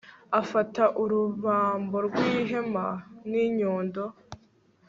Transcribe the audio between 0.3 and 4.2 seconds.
afata urubambo rw'ihema n'inyundo